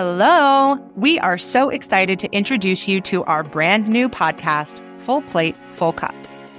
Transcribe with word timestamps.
Hello. 0.00 0.76
We 0.94 1.18
are 1.18 1.38
so 1.38 1.70
excited 1.70 2.20
to 2.20 2.30
introduce 2.30 2.86
you 2.86 3.00
to 3.00 3.24
our 3.24 3.42
brand 3.42 3.88
new 3.88 4.08
podcast, 4.08 4.80
Full 5.00 5.22
Plate, 5.22 5.56
Full 5.72 5.92
Cup. 5.92 6.14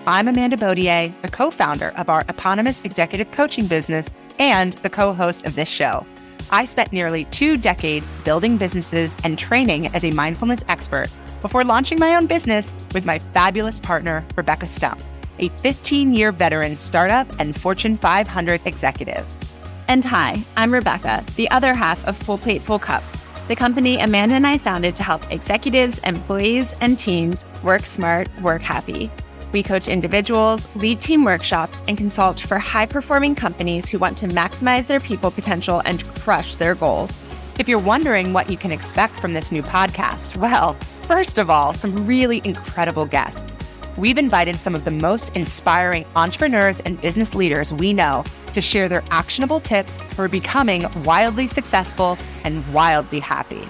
I'm 0.06 0.28
Amanda 0.28 0.58
Baudier, 0.58 1.14
the 1.22 1.32
co 1.32 1.50
founder 1.50 1.94
of 1.96 2.10
our 2.10 2.26
eponymous 2.28 2.84
executive 2.84 3.32
coaching 3.32 3.66
business 3.68 4.14
and 4.40 4.74
the 4.84 4.90
co 4.90 5.14
host 5.14 5.46
of 5.46 5.56
this 5.56 5.70
show. 5.70 6.06
I 6.52 6.66
spent 6.66 6.92
nearly 6.92 7.24
two 7.32 7.56
decades 7.56 8.12
building 8.26 8.58
businesses 8.58 9.16
and 9.24 9.40
training 9.40 9.88
as 9.96 10.04
a 10.04 10.12
mindfulness 10.12 10.66
expert 10.68 11.08
before 11.42 11.64
launching 11.64 11.98
my 11.98 12.18
own 12.18 12.28
business 12.28 12.74
with 12.94 13.06
my 13.06 13.20
fabulous 13.20 13.80
partner, 13.80 14.26
Rebecca 14.36 14.66
Stump, 14.66 15.02
a 15.38 15.48
15 15.48 16.12
year 16.12 16.34
veteran 16.34 16.76
startup 16.76 17.26
and 17.40 17.56
Fortune 17.56 17.98
500 17.98 18.60
executive. 18.66 19.26
And 19.88 20.04
hi, 20.04 20.44
I'm 20.58 20.74
Rebecca, 20.74 21.24
the 21.38 21.50
other 21.52 21.74
half 21.74 22.06
of 22.06 22.18
Full 22.18 22.38
Plate 22.38 22.62
Full 22.62 22.80
Cup, 22.80 23.02
the 23.50 23.56
company 23.56 24.00
Amanda 24.00 24.36
and 24.36 24.46
I 24.46 24.60
founded 24.60 24.96
to 24.98 25.04
help 25.04 25.32
executives, 25.32 25.98
employees, 26.00 26.76
and 26.82 27.00
teams 27.00 27.48
work 27.64 27.88
smart, 27.88 28.30
work 28.42 28.62
happy. 28.62 29.10
We 29.54 29.64
coach 29.64 29.88
individuals, 29.88 30.68
lead 30.76 31.02
team 31.02 31.24
workshops, 31.24 31.82
and 31.88 31.98
consult 31.98 32.40
for 32.40 32.60
high 32.60 32.86
performing 32.86 33.34
companies 33.34 33.90
who 33.90 33.98
want 33.98 34.20
to 34.20 34.28
maximize 34.28 34.86
their 34.86 35.00
people 35.00 35.32
potential 35.32 35.82
and 35.86 36.06
crush 36.06 36.56
their 36.56 36.76
goals. 36.76 37.34
If 37.58 37.68
you're 37.68 37.80
wondering 37.80 38.34
what 38.34 38.52
you 38.52 38.56
can 38.56 38.72
expect 38.72 39.20
from 39.20 39.34
this 39.34 39.52
new 39.52 39.64
podcast, 39.64 40.38
well, 40.38 40.74
first 41.08 41.40
of 41.40 41.50
all, 41.50 41.74
some 41.74 42.06
really 42.06 42.42
incredible 42.44 43.08
guests. 43.08 43.69
We've 43.98 44.18
invited 44.18 44.56
some 44.56 44.76
of 44.76 44.86
the 44.86 44.92
most 44.92 45.36
inspiring 45.36 46.06
entrepreneurs 46.16 46.80
and 46.82 47.02
business 47.02 47.36
leaders 47.36 47.74
we 47.74 47.94
know 47.94 48.24
to 48.54 48.62
share 48.62 48.88
their 48.88 49.04
actionable 49.12 49.60
tips 49.60 49.98
for 49.98 50.28
becoming 50.28 50.86
wildly 51.04 51.48
successful 51.48 52.18
and 52.44 52.74
wildly 52.74 53.20
happy. 53.20 53.68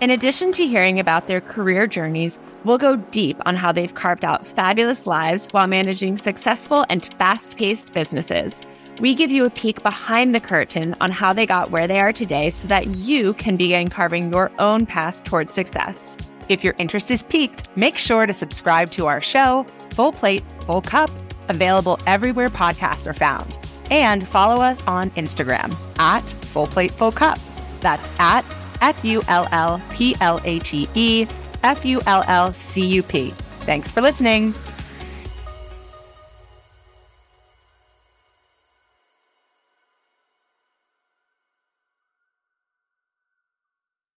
In 0.00 0.10
addition 0.10 0.50
to 0.52 0.66
hearing 0.66 0.98
about 0.98 1.26
their 1.26 1.42
career 1.42 1.86
journeys, 1.86 2.38
we'll 2.64 2.78
go 2.78 2.96
deep 2.96 3.36
on 3.44 3.54
how 3.54 3.70
they've 3.70 3.94
carved 3.94 4.24
out 4.24 4.46
fabulous 4.46 5.06
lives 5.06 5.48
while 5.50 5.66
managing 5.66 6.16
successful 6.16 6.86
and 6.88 7.04
fast 7.16 7.58
paced 7.58 7.92
businesses. 7.92 8.62
We 9.00 9.14
give 9.14 9.30
you 9.30 9.44
a 9.44 9.50
peek 9.50 9.82
behind 9.82 10.34
the 10.34 10.40
curtain 10.40 10.94
on 11.02 11.10
how 11.10 11.34
they 11.34 11.44
got 11.44 11.70
where 11.70 11.86
they 11.86 12.00
are 12.00 12.12
today 12.14 12.48
so 12.48 12.66
that 12.68 12.86
you 12.86 13.34
can 13.34 13.56
begin 13.56 13.90
carving 13.90 14.32
your 14.32 14.50
own 14.58 14.86
path 14.86 15.22
towards 15.24 15.52
success. 15.52 16.16
If 16.50 16.64
your 16.64 16.74
interest 16.78 17.12
is 17.12 17.22
piqued, 17.22 17.68
make 17.76 17.96
sure 17.96 18.26
to 18.26 18.32
subscribe 18.32 18.90
to 18.90 19.06
our 19.06 19.20
show, 19.20 19.64
Full 19.90 20.10
Plate, 20.10 20.42
Full 20.66 20.82
Cup, 20.82 21.08
available 21.48 21.96
everywhere 22.08 22.48
podcasts 22.48 23.06
are 23.06 23.12
found. 23.12 23.56
And 23.88 24.26
follow 24.26 24.60
us 24.60 24.82
on 24.88 25.10
Instagram 25.10 25.72
at 26.00 26.28
Full 26.28 26.66
Plate, 26.66 26.90
Full 26.90 27.12
Cup. 27.12 27.38
That's 27.80 28.02
at 28.18 28.44
F 28.80 29.04
U 29.04 29.22
L 29.28 29.46
L 29.52 29.80
P 29.90 30.16
L 30.20 30.40
A 30.44 30.58
T 30.58 30.88
E 30.94 31.28
F 31.62 31.84
U 31.84 32.00
L 32.06 32.24
L 32.26 32.52
C 32.52 32.84
U 32.84 33.02
P. 33.04 33.30
Thanks 33.60 33.92
for 33.92 34.00
listening. 34.00 34.52